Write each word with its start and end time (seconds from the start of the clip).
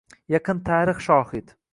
Yaqin 0.35 0.61
tarix 0.69 1.03
shohid. 1.09 1.53